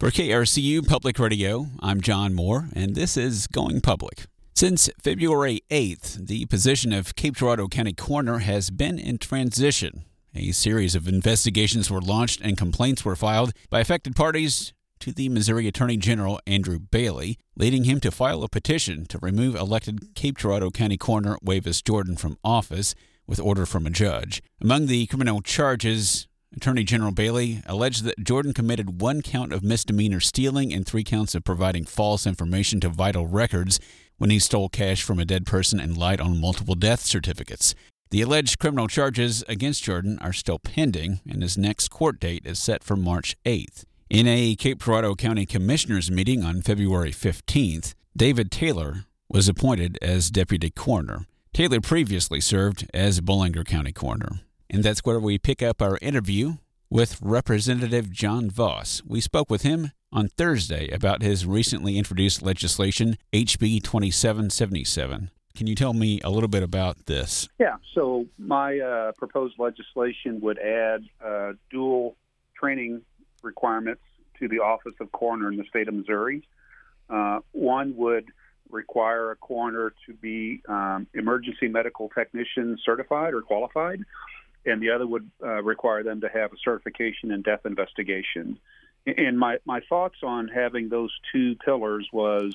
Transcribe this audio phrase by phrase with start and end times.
[0.00, 4.24] For KRCU Public Radio, I'm John Moore, and this is Going Public.
[4.54, 10.06] Since February 8th, the position of Cape Girardeau County Coroner has been in transition.
[10.34, 15.28] A series of investigations were launched and complaints were filed by affected parties to the
[15.28, 20.38] Missouri Attorney General Andrew Bailey, leading him to file a petition to remove elected Cape
[20.38, 22.94] Girardeau County Coroner Wavis Jordan from office
[23.26, 24.42] with order from a judge.
[24.62, 26.26] Among the criminal charges,
[26.56, 31.34] Attorney General Bailey alleged that Jordan committed one count of misdemeanor stealing and three counts
[31.34, 33.78] of providing false information to vital records
[34.18, 37.74] when he stole cash from a dead person and lied on multiple death certificates.
[38.10, 42.58] The alleged criminal charges against Jordan are still pending, and his next court date is
[42.58, 43.84] set for March 8th.
[44.10, 50.32] In a Cape Girardeau County Commissioners meeting on February 15th, David Taylor was appointed as
[50.32, 51.26] deputy coroner.
[51.54, 54.40] Taylor previously served as Bollinger County coroner.
[54.72, 56.54] And that's where we pick up our interview
[56.88, 59.02] with Representative John Voss.
[59.04, 65.30] We spoke with him on Thursday about his recently introduced legislation, HB 2777.
[65.56, 67.48] Can you tell me a little bit about this?
[67.58, 72.14] Yeah, so my uh, proposed legislation would add uh, dual
[72.56, 73.02] training
[73.42, 74.02] requirements
[74.38, 76.44] to the Office of Coroner in the state of Missouri.
[77.08, 78.26] Uh, one would
[78.70, 84.00] require a coroner to be um, emergency medical technician certified or qualified,
[84.66, 88.58] and the other would uh, require them to have a certification in death investigation.
[89.06, 92.54] And my, my thoughts on having those two pillars was,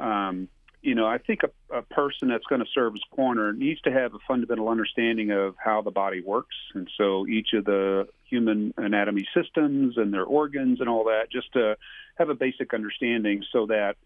[0.00, 0.48] um,
[0.82, 3.92] you know, I think a, a person that's going to serve as coroner needs to
[3.92, 6.54] have a fundamental understanding of how the body works.
[6.74, 11.52] And so each of the human anatomy systems and their organs and all that, just
[11.52, 11.76] to
[12.16, 13.96] have a basic understanding so that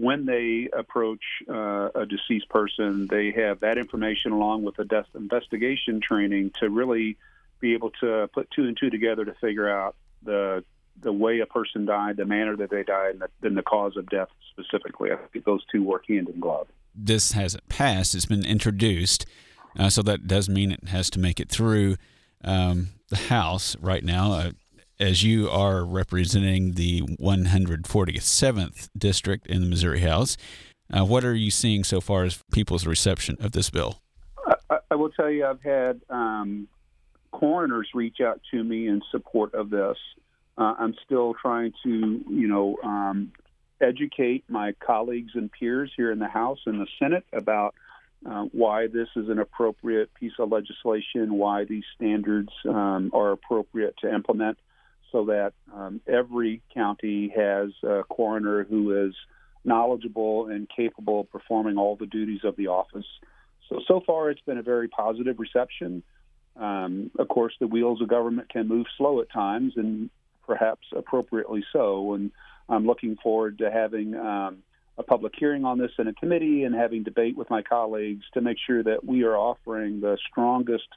[0.00, 5.04] when they approach uh, a deceased person, they have that information along with the death
[5.14, 7.18] investigation training to really
[7.60, 10.64] be able to put two and two together to figure out the
[11.02, 14.08] the way a person died, the manner that they died, and the, the cause of
[14.08, 15.12] death specifically.
[15.12, 16.68] I think those two work hand in glove.
[16.94, 19.26] This hasn't passed; it's been introduced,
[19.78, 21.96] uh, so that does mean it has to make it through
[22.42, 24.32] um, the House right now.
[24.32, 24.50] Uh,
[25.00, 30.36] as you are representing the 147th district in the Missouri House,
[30.92, 34.02] uh, what are you seeing so far as people's reception of this bill?
[34.68, 36.68] I, I will tell you, I've had um,
[37.32, 39.96] coroners reach out to me in support of this.
[40.58, 41.88] Uh, I'm still trying to,
[42.28, 43.32] you know, um,
[43.80, 47.74] educate my colleagues and peers here in the House and the Senate about
[48.26, 53.94] uh, why this is an appropriate piece of legislation, why these standards um, are appropriate
[54.02, 54.58] to implement
[55.12, 59.14] so that um, every county has a coroner who is
[59.64, 63.06] knowledgeable and capable of performing all the duties of the office.
[63.68, 66.02] So, so far, it's been a very positive reception.
[66.56, 70.10] Um, of course, the wheels of government can move slow at times, and
[70.46, 72.14] perhaps appropriately so.
[72.14, 72.30] And
[72.68, 74.58] I'm looking forward to having um,
[74.98, 78.40] a public hearing on this in a committee and having debate with my colleagues to
[78.40, 80.88] make sure that we are offering the strongest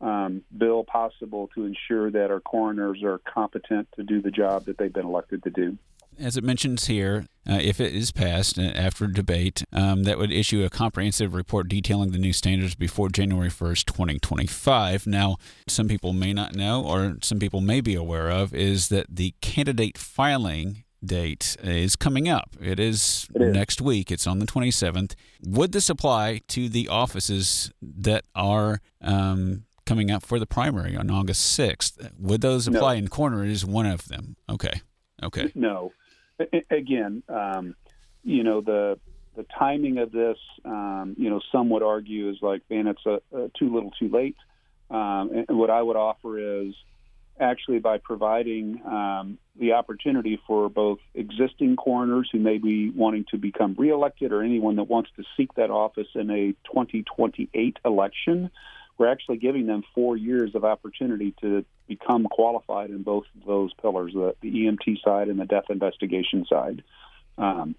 [0.00, 4.78] um, bill possible to ensure that our coroners are competent to do the job that
[4.78, 5.78] they've been elected to do.
[6.18, 10.30] As it mentions here, uh, if it is passed uh, after debate, um, that would
[10.30, 15.06] issue a comprehensive report detailing the new standards before January 1st, 2025.
[15.06, 19.06] Now, some people may not know, or some people may be aware of, is that
[19.08, 22.56] the candidate filing date is coming up.
[22.60, 24.10] It is, it is, next week.
[24.10, 25.14] It's on the 27th.
[25.46, 31.10] Would this apply to the offices that are um, coming up for the primary on
[31.10, 32.12] August 6th.
[32.20, 32.94] Would those apply?
[32.94, 32.98] No.
[32.98, 34.36] And coroner is one of them.
[34.48, 34.82] Okay.
[35.20, 35.50] Okay.
[35.56, 35.92] No.
[36.70, 37.74] Again, um,
[38.22, 39.00] you know, the
[39.36, 43.20] the timing of this, um, you know, some would argue is like, man, it's a,
[43.36, 44.36] a too little too late.
[44.90, 46.72] Um, and what I would offer is
[47.40, 53.38] actually by providing um, the opportunity for both existing coroners who may be wanting to
[53.38, 58.50] become reelected or anyone that wants to seek that office in a 2028 election
[59.00, 63.72] we're actually giving them four years of opportunity to become qualified in both of those
[63.80, 66.84] pillars, the, the EMT side and the death investigation side.
[67.38, 67.74] Um,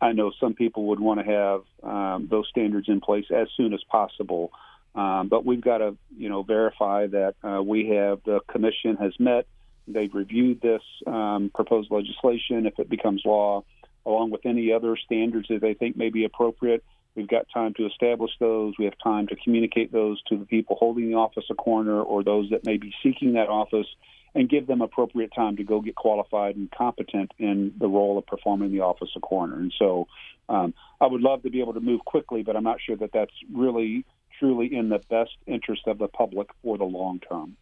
[0.00, 3.74] I know some people would want to have um, those standards in place as soon
[3.74, 4.52] as possible,
[4.94, 9.12] um, but we've got to, you know, verify that uh, we have the commission has
[9.18, 9.48] met.
[9.88, 12.66] They've reviewed this um, proposed legislation.
[12.66, 13.64] If it becomes law,
[14.06, 16.84] along with any other standards that they think may be appropriate,
[17.14, 18.74] We've got time to establish those.
[18.78, 22.22] We have time to communicate those to the people holding the office of coroner or
[22.22, 23.86] those that may be seeking that office
[24.34, 28.26] and give them appropriate time to go get qualified and competent in the role of
[28.26, 29.56] performing the office of coroner.
[29.56, 30.06] And so
[30.48, 33.10] um, I would love to be able to move quickly, but I'm not sure that
[33.12, 34.04] that's really
[34.38, 37.56] truly in the best interest of the public for the long term.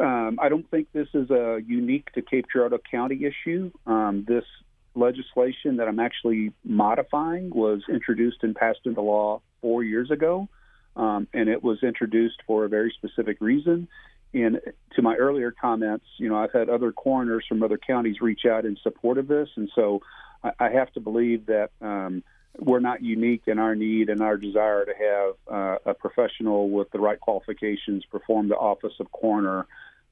[0.00, 3.70] Um, I don't think this is a unique to Cape Girardeau County issue.
[3.86, 4.44] Um, this
[4.94, 10.48] legislation that I'm actually modifying was introduced and passed into law four years ago,
[10.96, 13.88] um, and it was introduced for a very specific reason.
[14.34, 14.60] And
[14.94, 18.64] to my earlier comments, you know, I've had other coroners from other counties reach out
[18.64, 20.00] in support of this, and so
[20.42, 22.22] I, I have to believe that um,
[22.58, 26.90] we're not unique in our need and our desire to have uh, a professional with
[26.90, 29.66] the right qualifications perform the office of coroner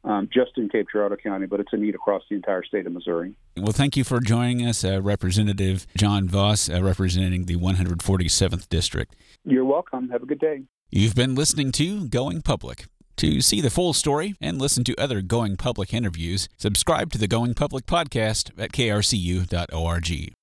[0.05, 2.93] um, just in Cape Girardeau County, but it's a need across the entire state of
[2.93, 3.35] Missouri.
[3.56, 9.14] Well, thank you for joining us, uh, Representative John Voss, uh, representing the 147th District.
[9.44, 10.08] You're welcome.
[10.11, 10.62] Have a good day.
[10.91, 12.87] You've been listening to Going Public.
[13.19, 17.29] To see the full story and listen to other Going Public interviews, subscribe to the
[17.29, 20.40] Going Public podcast at krcu.org.